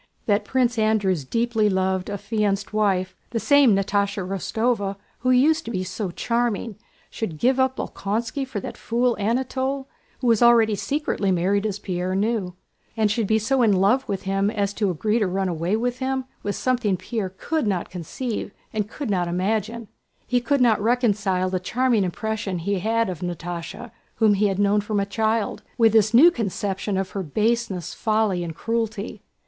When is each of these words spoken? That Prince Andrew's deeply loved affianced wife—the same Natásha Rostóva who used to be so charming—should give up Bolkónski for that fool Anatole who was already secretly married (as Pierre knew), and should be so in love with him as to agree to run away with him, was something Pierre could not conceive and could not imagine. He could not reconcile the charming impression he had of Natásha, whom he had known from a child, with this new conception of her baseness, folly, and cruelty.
That 0.25 0.45
Prince 0.45 0.79
Andrew's 0.79 1.23
deeply 1.25 1.69
loved 1.69 2.09
affianced 2.09 2.73
wife—the 2.73 3.39
same 3.39 3.75
Natásha 3.75 4.27
Rostóva 4.27 4.95
who 5.19 5.29
used 5.29 5.63
to 5.65 5.69
be 5.69 5.83
so 5.83 6.09
charming—should 6.09 7.37
give 7.37 7.59
up 7.59 7.75
Bolkónski 7.75 8.43
for 8.47 8.59
that 8.61 8.77
fool 8.79 9.15
Anatole 9.19 9.87
who 10.17 10.25
was 10.25 10.41
already 10.41 10.73
secretly 10.73 11.29
married 11.31 11.67
(as 11.67 11.77
Pierre 11.77 12.15
knew), 12.15 12.55
and 12.97 13.11
should 13.11 13.27
be 13.27 13.37
so 13.37 13.61
in 13.61 13.73
love 13.73 14.09
with 14.09 14.23
him 14.23 14.49
as 14.49 14.73
to 14.73 14.89
agree 14.89 15.19
to 15.19 15.27
run 15.27 15.47
away 15.47 15.75
with 15.75 15.99
him, 15.99 16.25
was 16.41 16.55
something 16.57 16.97
Pierre 16.97 17.35
could 17.37 17.67
not 17.67 17.91
conceive 17.91 18.49
and 18.73 18.89
could 18.89 19.11
not 19.11 19.27
imagine. 19.27 19.87
He 20.25 20.41
could 20.41 20.61
not 20.61 20.81
reconcile 20.81 21.51
the 21.51 21.59
charming 21.59 22.03
impression 22.03 22.57
he 22.57 22.79
had 22.79 23.07
of 23.07 23.19
Natásha, 23.19 23.91
whom 24.15 24.33
he 24.33 24.47
had 24.47 24.57
known 24.57 24.81
from 24.81 24.99
a 24.99 25.05
child, 25.05 25.61
with 25.77 25.93
this 25.93 26.11
new 26.11 26.31
conception 26.31 26.97
of 26.97 27.11
her 27.11 27.21
baseness, 27.21 27.93
folly, 27.93 28.43
and 28.43 28.55
cruelty. 28.55 29.21